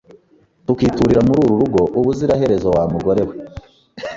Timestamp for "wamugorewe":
2.75-3.33